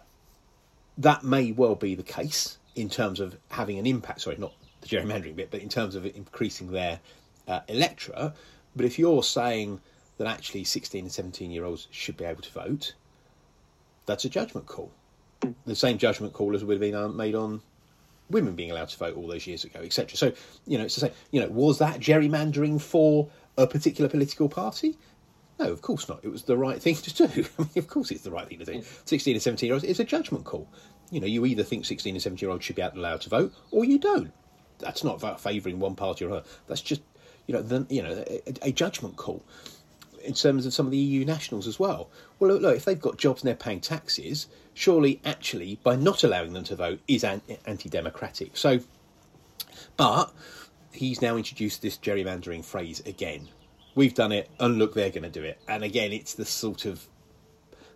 [0.99, 4.89] that may well be the case in terms of having an impact, sorry, not the
[4.89, 7.01] gerrymandering bit, but in terms of increasing their
[7.49, 8.33] uh, electorate.
[8.77, 9.81] But if you're saying
[10.19, 12.95] that actually 16 and 17 year olds should be able to vote,
[14.05, 14.93] that's a judgment call.
[15.65, 17.61] The same judgment call as would have been uh, made on
[18.31, 20.17] women being allowed to vote all those years ago, etc.
[20.17, 20.33] So,
[20.67, 24.97] you know, it's to say, you know, was that gerrymandering for a particular political party?
[25.59, 26.21] No, of course not.
[26.23, 27.45] It was the right thing to do.
[27.59, 28.83] I mean, of course, it's the right thing to do.
[29.05, 30.69] 16 and 17 year olds, it's a judgment call.
[31.11, 33.55] You know, you either think 16 and 17 year olds should be allowed to vote
[33.71, 34.33] or you don't.
[34.79, 36.47] That's not about favouring one party or another.
[36.67, 37.01] That's just,
[37.47, 39.43] you know, the, you know, a, a judgment call
[40.25, 42.11] in terms of some of the EU nationals as well.
[42.39, 46.25] Well, look, look, if they've got jobs and they're paying taxes, surely actually by not
[46.25, 48.57] allowing them to vote is anti democratic.
[48.57, 48.81] So,
[49.97, 50.33] but
[50.93, 53.49] he's now introduced this gerrymandering phrase again.
[53.95, 55.59] We've done it, and look, they're going to do it.
[55.69, 57.07] And again, it's the sort of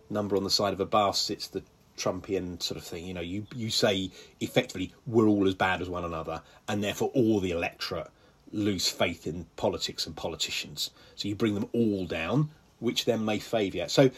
[0.09, 1.29] number on the side of a bus.
[1.29, 1.61] It's the
[1.97, 3.05] Trumpian sort of thing.
[3.05, 4.09] You know, you you say
[4.39, 8.09] effectively we're all as bad as one another, and therefore all the electorate
[8.51, 10.91] lose faith in politics and politicians.
[11.15, 13.87] So you bring them all down, which then may favour.
[13.87, 14.11] So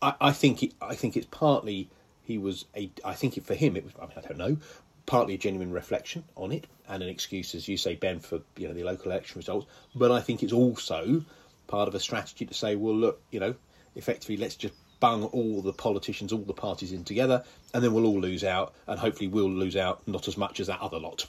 [0.00, 1.88] I, I think it, I think it's partly
[2.22, 2.90] he was a.
[3.04, 3.92] I think it, for him it was.
[4.00, 4.56] I mean, I don't know.
[5.04, 8.68] Partly a genuine reflection on it and an excuse, as you say, Ben, for you
[8.68, 9.66] know the local election results.
[9.94, 11.24] But I think it's also
[11.66, 13.54] part of a strategy to say, well, look, you know,
[13.96, 17.42] effectively, let's just bung all the politicians, all the parties in together,
[17.74, 20.68] and then we'll all lose out, and hopefully we'll lose out not as much as
[20.68, 21.26] that other lot.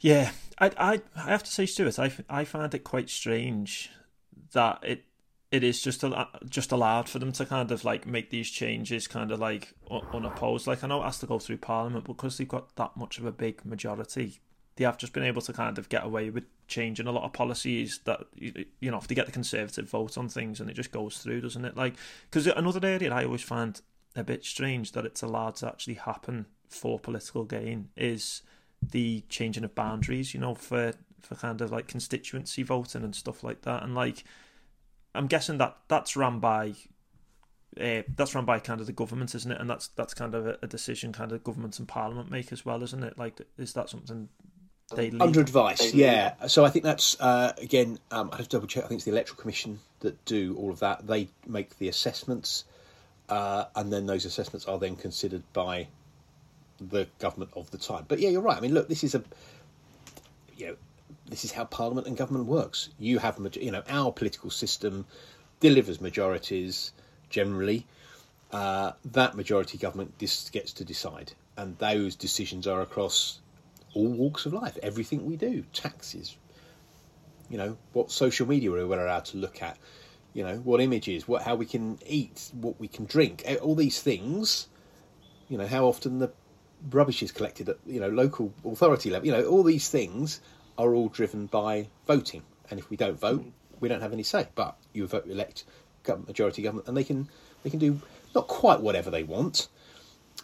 [0.00, 3.90] Yeah, I, I, I have to say, Stuart, I, I find it quite strange
[4.52, 5.04] that it
[5.50, 9.08] it is just a, just allowed for them to kind of like make these changes
[9.08, 9.74] kind of like
[10.12, 10.68] unopposed.
[10.68, 13.24] Like I know it has to go through Parliament because they've got that much of
[13.24, 14.40] a big majority.
[14.76, 17.32] They have just been able to kind of get away with changing a lot of
[17.32, 20.92] policies that you know if they get the Conservative vote on things and it just
[20.92, 21.76] goes through, doesn't it?
[21.76, 21.94] Like
[22.30, 23.80] because another area I always find
[24.14, 28.42] a bit strange that it's allowed to actually happen for political gain is
[28.82, 33.44] the changing of boundaries, you know, for for kind of like constituency voting and stuff
[33.44, 33.82] like that.
[33.82, 34.24] And like,
[35.14, 36.74] I'm guessing that that's run by
[37.80, 39.60] uh, that's run by kind of the government, isn't it?
[39.60, 42.64] And that's that's kind of a, a, decision kind of government and parliament make as
[42.64, 43.16] well, isn't it?
[43.16, 44.28] Like, is that something
[44.94, 45.22] they lead?
[45.22, 45.94] under advice?
[45.94, 46.34] Yeah.
[46.46, 47.98] So I think that's uh, again.
[48.10, 48.84] Um, I have to double check.
[48.84, 51.06] I think it's the electoral commission that do all of that.
[51.06, 52.64] They make the assessments,
[53.28, 55.88] uh, and then those assessments are then considered by
[56.80, 58.04] the government of the time.
[58.08, 58.56] But yeah, you're right.
[58.56, 59.22] I mean, look, this is a
[60.56, 60.76] you know
[61.26, 62.90] this is how Parliament and government works.
[62.98, 65.06] You have you know our political system
[65.60, 66.92] delivers majorities
[67.28, 67.86] generally.
[68.52, 73.40] Uh, that majority government just gets to decide, and those decisions are across
[73.94, 74.76] all walks of life.
[74.82, 76.36] Everything we do, taxes,
[77.48, 79.78] you know, what social media we're allowed to look at,
[80.34, 84.00] you know, what images, what how we can eat, what we can drink, all these
[84.02, 84.66] things.
[85.48, 86.30] You know, how often the
[86.90, 89.26] rubbish is collected at you know local authority level.
[89.26, 90.40] You know, all these things
[90.78, 93.44] are all driven by voting, and if we don't vote,
[93.80, 94.48] we don't have any say.
[94.54, 95.64] But you vote, elect
[96.26, 97.28] majority government, and they can
[97.62, 98.00] they can do
[98.34, 99.68] not quite whatever they want.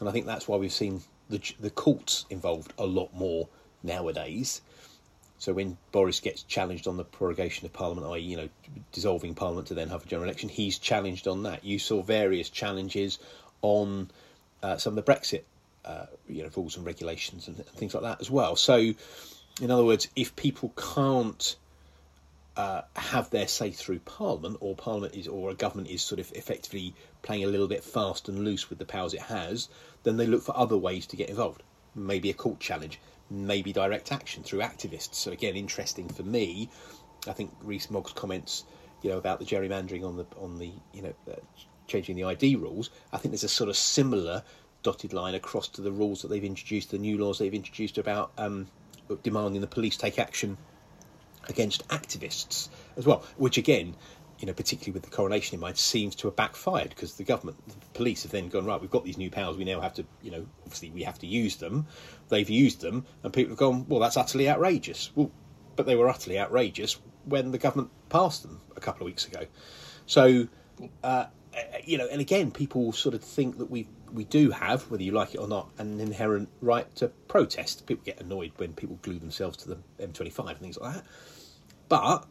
[0.00, 3.48] And I think that's why we've seen the the courts involved a lot more
[3.82, 4.60] nowadays.
[5.38, 8.48] So when Boris gets challenged on the prorogation of Parliament, i.e., you know,
[8.92, 11.62] dissolving Parliament to then have a general election, he's challenged on that.
[11.62, 13.18] You saw various challenges
[13.60, 14.10] on
[14.62, 15.42] uh, some of the Brexit,
[15.86, 18.56] uh, you know, rules and regulations and, and, things like that as well.
[18.56, 18.76] So,
[19.60, 21.56] in other words, if people can't
[22.56, 26.32] uh, have their say through Parliament, or Parliament is, or a government is sort of
[26.34, 29.68] effectively playing a little bit fast and loose with the powers it has,
[30.02, 31.62] then they look for other ways to get involved.
[31.94, 32.98] Maybe a court challenge,
[33.30, 35.14] maybe direct action through activists.
[35.14, 36.68] So again, interesting for me.
[37.28, 38.64] I think Rees-Mogg's comments,
[39.02, 41.36] you know, about the gerrymandering on the on the you know uh,
[41.86, 42.90] changing the ID rules.
[43.12, 44.42] I think there's a sort of similar
[44.86, 48.30] dotted line across to the rules that they've introduced, the new laws they've introduced about
[48.38, 48.68] um,
[49.24, 50.56] demanding the police take action
[51.48, 53.96] against activists as well, which again
[54.38, 57.56] you know, particularly with the coronation in mind, seems to have backfired because the government,
[57.66, 58.80] the police have then gone right.
[58.80, 59.56] We've got these new powers.
[59.56, 61.86] We now have to, you know, obviously we have to use them.
[62.28, 65.10] They've used them, and people have gone, well, that's utterly outrageous.
[65.14, 65.30] Well,
[65.74, 69.46] but they were utterly outrageous when the government passed them a couple of weeks ago.
[70.04, 70.48] So,
[71.02, 71.26] uh,
[71.84, 75.12] you know, and again, people sort of think that we we do have, whether you
[75.12, 77.86] like it or not, an inherent right to protest.
[77.86, 81.04] People get annoyed when people glue themselves to the M25 and things like that,
[81.88, 82.26] but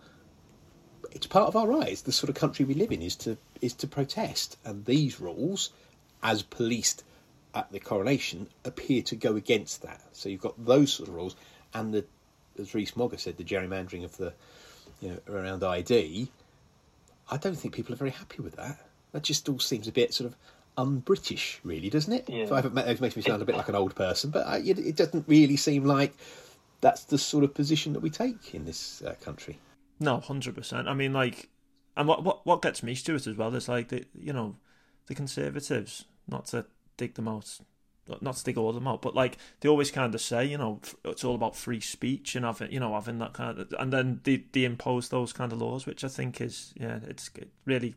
[1.12, 1.90] it's part of our right.
[1.90, 5.20] It's the sort of country we live in is to is to protest, and these
[5.20, 5.72] rules,
[6.22, 7.04] as policed
[7.54, 10.02] at the coronation, appear to go against that.
[10.12, 11.36] So you've got those sort of rules,
[11.74, 12.06] and the
[12.60, 14.34] as Rees-Mogg said, the gerrymandering of the
[15.02, 16.30] you know around ID.
[17.30, 18.78] I don't think people are very happy with that.
[19.12, 20.36] That just all seems a bit sort of
[20.78, 22.30] un-British, really, doesn't it?
[22.30, 22.48] Yeah.
[22.50, 25.58] it makes me sound a bit like an old person, but I, it doesn't really
[25.58, 26.14] seem like
[26.82, 29.60] that's the sort of position that we take in this uh, country.
[30.00, 30.88] No, hundred percent.
[30.88, 31.50] I mean, like,
[31.96, 34.56] and what what what gets me, Stuart, as well is like the you know
[35.08, 36.06] the Conservatives.
[36.28, 36.66] Not to
[36.98, 37.60] dig them out,
[38.22, 40.58] not to dig all of them out, but like they always kind of say, you
[40.58, 43.94] know, it's all about free speech and having you know having that kind of, and
[43.94, 47.50] then they they impose those kind of laws, which I think is yeah, it's it
[47.66, 47.96] really.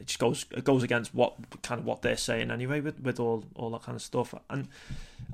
[0.00, 3.18] It just goes it goes against what kind of what they're saying anyway with, with
[3.18, 4.68] all, all that kind of stuff and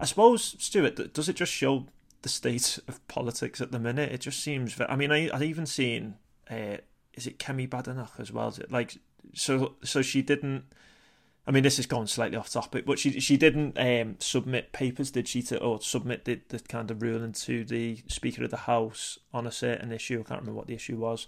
[0.01, 1.87] I suppose Stuart does it just show
[2.23, 4.13] the state of politics at the minute.
[4.13, 4.79] It just seems.
[4.89, 6.17] I mean, I I've even seen.
[6.51, 6.79] Uh,
[7.15, 8.55] is it Kemi Badenoch as well?
[8.71, 8.99] Like
[9.35, 9.75] so?
[9.85, 10.65] So she didn't.
[11.47, 15.11] I mean, this is going slightly off topic, but she she didn't um, submit papers,
[15.11, 18.57] did she, to or submit the, the kind of ruling to the Speaker of the
[18.59, 20.21] House on a certain issue?
[20.21, 21.27] I can't remember what the issue was,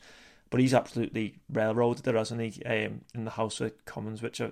[0.50, 4.50] but he's absolutely railroaded her, hasn't he, um, in the House of Commons, which I,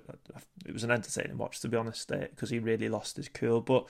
[0.65, 3.61] it was an entertaining watch to be honest, because uh, he really lost his cool.
[3.61, 3.87] But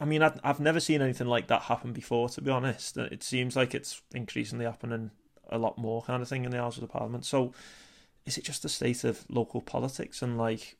[0.00, 2.28] I mean, I've never seen anything like that happen before.
[2.30, 5.10] To be honest, it seems like it's increasingly happening
[5.48, 7.24] a lot more, kind of thing, in the House of the Parliament.
[7.24, 7.52] So,
[8.26, 10.76] is it just the state of local politics and like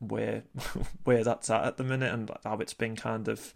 [0.00, 0.42] where
[1.04, 3.54] where that's at at the minute, and how it's been kind of,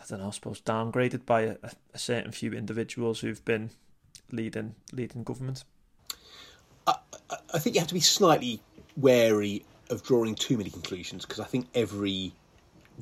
[0.00, 1.56] I don't know, I suppose downgraded by a,
[1.94, 3.70] a certain few individuals who've been
[4.30, 5.64] leading leading government?
[6.86, 6.96] I,
[7.54, 8.60] I think you have to be slightly
[8.96, 12.32] wary of drawing too many conclusions because I think every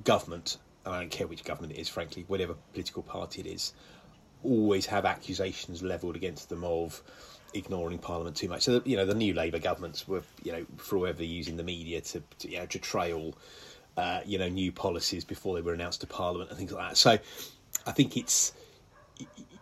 [0.05, 3.73] government, and I don't care which government it is, frankly, whatever political party it is,
[4.43, 7.03] always have accusations levelled against them of
[7.55, 8.63] ignoring Parliament too much.
[8.63, 12.23] So, you know, the new Labour governments were, you know, forever using the media to,
[12.39, 13.35] to you know, to trail,
[13.97, 16.97] uh, you know, new policies before they were announced to Parliament and things like that.
[16.97, 17.19] So,
[17.87, 18.53] I think it's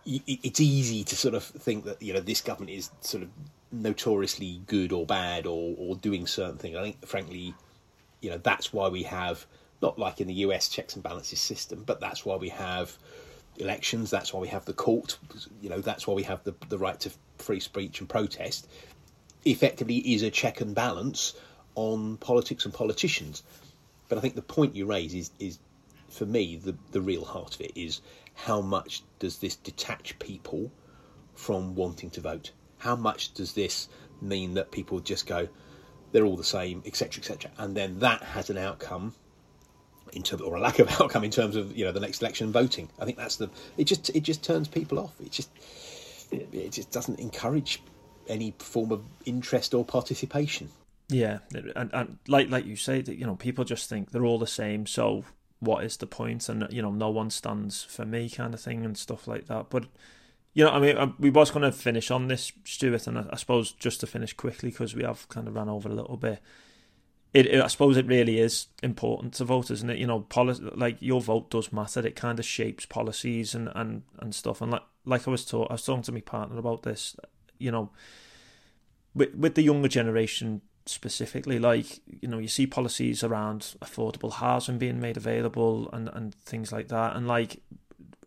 [0.09, 3.29] it's easy to sort of think that you know this government is sort of
[3.71, 6.77] notoriously good or bad or or doing certain things.
[6.77, 7.55] I think, frankly,
[8.21, 9.47] you know, that's why we have
[9.83, 12.97] not like in the US checks and balances system, but that's why we have
[13.59, 14.11] elections.
[14.11, 15.19] That's why we have the court.
[15.61, 18.69] You know, that's why we have the the right to free speech and protest.
[19.45, 21.35] Effectively, is a check and balance
[21.75, 23.43] on politics and politicians.
[24.09, 25.59] But I think the point you raise is is
[26.09, 28.01] for me the the real heart of it is
[28.45, 30.71] how much does this detach people
[31.35, 32.53] from wanting to vote?
[32.79, 33.89] How much does this
[34.21, 35.49] mean that people just go,
[36.13, 39.15] they're all the same, etc., etc., and then that has an outcome
[40.13, 42.53] in terms or a lack of outcome in terms of you know the next election
[42.53, 42.89] voting.
[43.01, 45.21] I think that's the it just it just turns people off.
[45.21, 45.51] It just
[46.31, 47.83] it just doesn't encourage
[48.29, 50.71] any form of interest or participation.
[51.09, 51.39] Yeah,
[51.75, 54.47] and, and like like you say, that you know people just think they're all the
[54.47, 54.87] same.
[54.87, 55.25] So
[55.61, 56.49] what is the point?
[56.49, 59.71] And you know no one stands for me, kind of thing, and stuff like that.
[59.71, 59.87] But
[60.55, 63.27] you know, I mean, uh, we was going to finish on this, Stuart, and I,
[63.31, 66.17] I suppose just to finish quickly because we have kind of ran over a little
[66.17, 66.41] bit
[67.35, 69.99] it, it, I suppose it really is important to vote, isn't it?
[69.99, 72.07] You know, policy, like your vote does matter.
[72.07, 74.63] It kind of shapes policies and, and, and stuff.
[74.63, 77.17] And like like I was taught, I was talking to my partner about this.
[77.59, 77.91] You know,
[79.15, 84.79] with with the younger generation specifically, like you know, you see policies around affordable housing
[84.79, 87.17] being made available and and things like that.
[87.17, 87.61] And like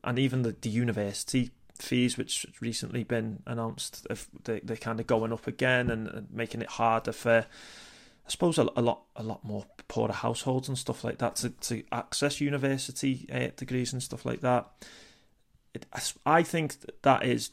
[0.04, 4.08] and even the, the university fees, which recently been announced,
[4.44, 7.46] they they're kind of going up again and, and making it harder for,
[8.26, 11.50] I suppose, a, a, lot a lot more poorer households and stuff like that to,
[11.50, 14.68] to access university uh, degrees and stuff like that.
[15.74, 15.86] It,
[16.26, 17.52] I think that is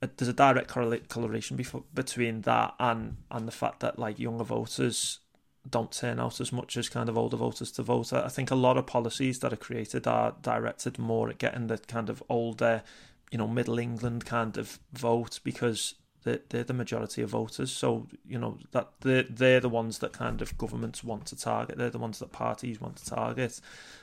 [0.00, 1.58] there's a direct correlation
[1.94, 5.20] between that and and the fact that like younger voters
[5.68, 8.12] don't turn out as much as kind of older voters to vote.
[8.12, 11.78] I think a lot of policies that are created are directed more at getting the
[11.78, 12.82] kind of older
[13.30, 17.70] you know middle England kind of vote because they're, they're the majority of voters.
[17.70, 21.78] So you know that they're they're the ones that kind of governments want to target.
[21.78, 23.60] They're the ones that parties want to target,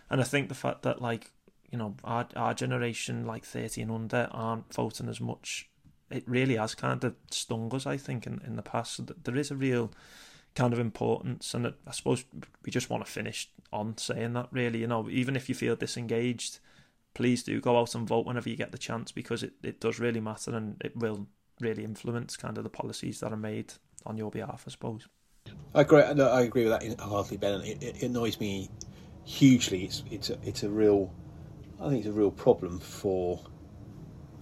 [0.09, 1.31] and I think the fact that like
[1.71, 5.69] you know our our generation like thirty and under aren't voting as much.
[6.09, 8.95] It really has kind of stung us, I think, in, in the past.
[8.95, 9.91] So there is a real
[10.55, 12.25] kind of importance, and I suppose
[12.63, 14.49] we just want to finish on saying that.
[14.51, 16.59] Really, you know, even if you feel disengaged,
[17.13, 19.99] please do go out and vote whenever you get the chance because it, it does
[19.99, 21.27] really matter and it will
[21.59, 23.73] really influence kind of the policies that are made
[24.05, 25.07] on your behalf, I suppose.
[25.75, 26.01] I agree.
[26.13, 27.61] No, I agree with that hardly, Ben.
[27.61, 28.69] It, it, annoys me
[29.25, 29.85] hugely.
[29.85, 31.13] It's it's a, it's a real,
[31.79, 33.39] I think it's a real problem for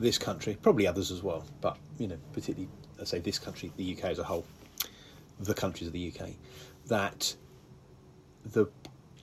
[0.02, 3.96] this country, probably others as well, but you know, particularly I say this country, the
[3.96, 4.46] UK as a whole,
[5.40, 6.30] the countries of the UK,
[6.88, 7.36] that
[8.46, 8.68] the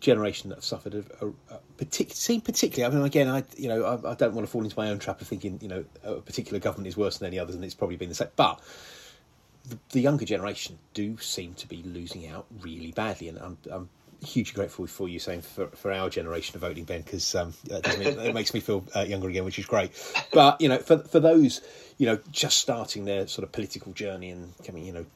[0.00, 2.92] generation that have suffered a, a, a seem particularly.
[2.92, 4.98] I mean, again, I you know I, I, don't want to fall into my own
[4.98, 7.74] trap of thinking you know a particular government is worse than any others, and it's
[7.74, 8.28] probably been the same.
[8.36, 8.60] But
[9.64, 13.88] the, the younger generation do seem to be losing out really badly, and I'm, I'm
[14.24, 18.34] hugely grateful for you saying for, for our generation of voting, Ben, because um, it
[18.34, 19.92] makes me feel uh, younger again, which is great.
[20.32, 21.60] But you know, for for those
[21.98, 25.06] you know just starting their sort of political journey and coming, you know,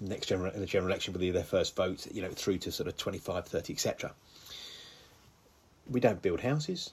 [0.00, 2.88] next general, the general election will be their first vote, you know, through to sort
[2.88, 4.12] of 25, 30, etc.
[5.90, 6.92] We don't build houses.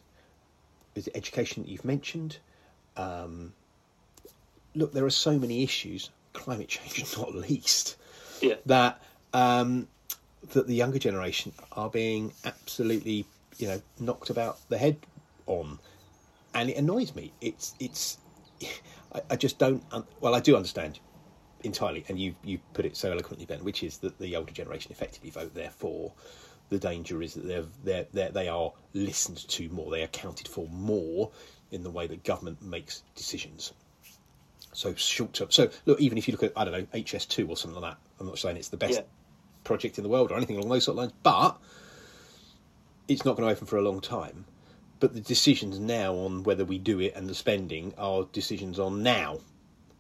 [0.93, 2.37] There's education that you've mentioned.
[2.97, 3.53] Um,
[4.75, 7.95] look, there are so many issues, climate change not least,
[8.41, 8.55] yeah.
[8.65, 9.01] that
[9.33, 9.87] um,
[10.51, 13.25] that the younger generation are being absolutely,
[13.57, 14.97] you know, knocked about the head
[15.45, 15.79] on,
[16.53, 17.31] and it annoys me.
[17.41, 18.17] It's it's,
[19.13, 19.83] I, I just don't.
[20.19, 20.99] well, I do understand
[21.63, 24.91] entirely, and you you put it so eloquently, Ben, which is that the older generation
[24.91, 25.53] effectively vote.
[25.53, 26.13] Therefore,
[26.69, 30.47] the danger is that they're, they're, they're, they are listened to more, they are accounted
[30.47, 31.31] for more
[31.71, 33.73] in the way that government makes decisions.
[34.73, 35.49] So short term.
[35.51, 37.99] So look, even if you look at I don't know HS2 or something like that,
[38.19, 39.01] I'm not saying it's the best yeah.
[39.63, 41.57] Project in the world or anything along those sort of lines, but
[43.07, 44.45] it's not going to open for a long time.
[44.99, 49.01] But the decisions now on whether we do it and the spending are decisions on
[49.01, 49.39] now,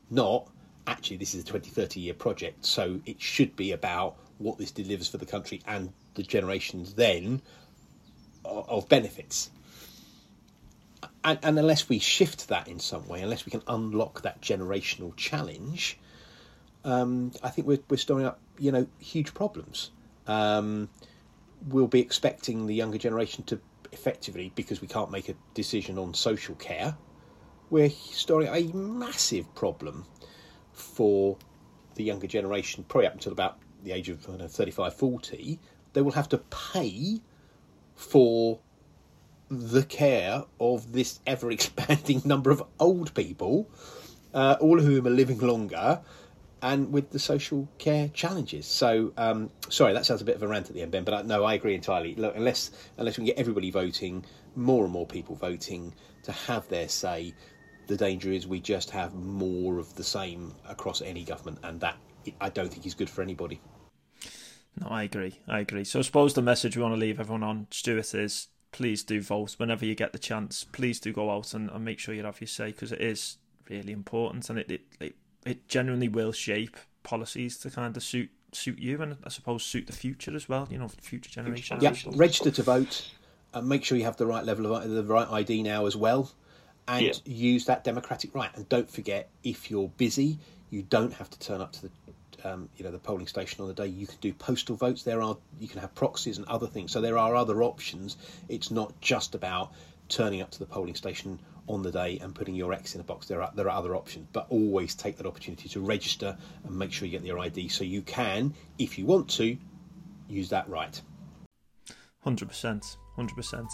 [0.09, 0.47] not
[0.87, 4.71] actually this is a 20, 30 year project, so it should be about what this
[4.71, 7.41] delivers for the country and the generations then
[8.43, 9.51] of benefits.
[11.23, 15.15] And, and, unless we shift that in some way, unless we can unlock that generational
[15.15, 15.97] challenge,
[16.83, 19.91] um, I think we're, we're storing up, you know, huge problems.
[20.27, 20.89] Um,
[21.67, 23.59] we'll be expecting the younger generation to
[23.91, 26.95] effectively, because we can't make a decision on social care,
[27.69, 30.05] we're storing a massive problem
[30.73, 31.37] for
[31.95, 35.59] the younger generation, probably up until about the age of know, 35, 40,
[35.93, 37.21] they will have to pay
[37.95, 38.59] for
[39.49, 43.69] the care of this ever expanding number of old people,
[44.33, 46.01] uh, all of whom are living longer,
[46.61, 48.65] and with the social care challenges.
[48.65, 51.13] So, um, sorry, that sounds a bit of a rant at the end, Ben, but
[51.13, 52.15] I, no, I agree entirely.
[52.15, 55.93] Look, unless unless we can get everybody voting, more and more people voting
[56.23, 57.33] to have their say,
[57.87, 61.97] the danger is we just have more of the same across any government, and that
[62.41, 63.61] I don't think is good for anybody.
[64.79, 65.39] No, I agree.
[65.47, 65.83] I agree.
[65.83, 69.21] So I suppose the message we want to leave everyone on, Stuart, is please do
[69.21, 70.63] vote whenever you get the chance.
[70.63, 73.37] Please do go out and, and make sure you have your say because it is
[73.69, 78.29] really important and it, it, it it genuinely will shape policies to kind of suit
[78.51, 80.67] suit you and I suppose suit the future as well.
[80.69, 81.83] You know, future generations.
[81.83, 83.11] Yeah, register to vote.
[83.51, 86.31] And make sure you have the right level of the right ID now as well
[86.89, 87.13] and yeah.
[87.25, 88.49] use that democratic right.
[88.55, 90.39] And don't forget, if you're busy,
[90.71, 91.89] you don't have to turn up to the
[92.45, 93.87] um, you know the polling station on the day.
[93.87, 95.03] You can do postal votes.
[95.03, 96.91] There are you can have proxies and other things.
[96.91, 98.17] So there are other options.
[98.47, 99.71] It's not just about
[100.07, 101.39] turning up to the polling station
[101.69, 103.27] on the day and putting your X in a box.
[103.27, 106.91] There are there are other options, but always take that opportunity to register and make
[106.91, 109.55] sure you get your ID so you can, if you want to,
[110.27, 111.01] use that right.
[112.21, 112.49] Hundred
[113.27, 113.71] percent, hundred percent.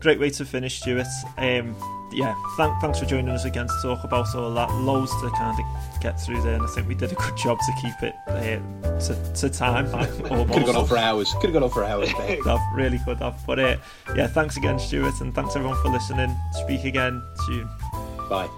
[0.00, 1.06] Great way to finish, Stuart.
[1.38, 1.74] Um,
[2.12, 4.70] yeah, thank, thanks for joining us again to talk about all that.
[4.74, 7.58] Loads to kind of get through there, and I think we did a good job
[7.58, 9.86] to keep it uh, to, to time.
[10.22, 11.32] Could have gone on for hours.
[11.34, 12.10] Could have gone on for hours.
[12.10, 13.40] have, really could have.
[13.46, 13.76] But uh,
[14.14, 16.34] yeah, thanks again, Stuart, and thanks everyone for listening.
[16.52, 17.68] Speak again soon.
[18.28, 18.48] Bye.